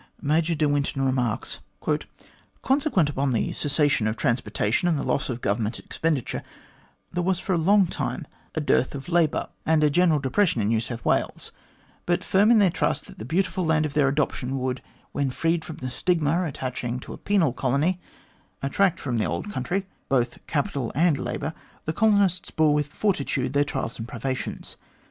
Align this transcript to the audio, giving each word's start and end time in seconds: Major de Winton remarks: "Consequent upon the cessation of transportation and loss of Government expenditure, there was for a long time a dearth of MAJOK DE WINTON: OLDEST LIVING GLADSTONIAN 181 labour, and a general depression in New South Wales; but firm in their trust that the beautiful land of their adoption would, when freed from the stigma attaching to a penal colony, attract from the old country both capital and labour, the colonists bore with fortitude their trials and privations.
Major 0.23 0.55
de 0.55 0.67
Winton 0.67 1.03
remarks: 1.03 1.59
"Consequent 2.63 3.07
upon 3.07 3.33
the 3.33 3.53
cessation 3.53 4.07
of 4.07 4.17
transportation 4.17 4.87
and 4.87 4.99
loss 5.05 5.29
of 5.29 5.41
Government 5.41 5.77
expenditure, 5.77 6.41
there 7.11 7.21
was 7.21 7.37
for 7.39 7.53
a 7.53 7.57
long 7.59 7.85
time 7.85 8.25
a 8.55 8.61
dearth 8.61 8.95
of 8.95 9.03
MAJOK 9.03 9.05
DE 9.05 9.11
WINTON: 9.11 9.11
OLDEST 9.11 9.11
LIVING 9.11 9.11
GLADSTONIAN 9.11 9.11
181 9.11 9.21
labour, 9.21 9.49
and 9.67 9.83
a 9.83 9.89
general 9.91 10.19
depression 10.19 10.61
in 10.63 10.67
New 10.69 10.79
South 10.79 11.05
Wales; 11.05 11.51
but 12.07 12.23
firm 12.23 12.49
in 12.49 12.57
their 12.57 12.71
trust 12.71 13.05
that 13.05 13.19
the 13.19 13.25
beautiful 13.25 13.63
land 13.63 13.85
of 13.85 13.93
their 13.93 14.07
adoption 14.07 14.57
would, 14.57 14.81
when 15.11 15.29
freed 15.29 15.63
from 15.63 15.75
the 15.77 15.91
stigma 15.91 16.45
attaching 16.45 16.99
to 16.99 17.13
a 17.13 17.17
penal 17.19 17.53
colony, 17.53 17.99
attract 18.63 18.99
from 18.99 19.17
the 19.17 19.25
old 19.25 19.51
country 19.51 19.85
both 20.09 20.39
capital 20.47 20.91
and 20.95 21.19
labour, 21.19 21.53
the 21.85 21.93
colonists 21.93 22.49
bore 22.49 22.73
with 22.73 22.87
fortitude 22.87 23.53
their 23.53 23.63
trials 23.63 23.99
and 23.99 24.07
privations. 24.07 24.77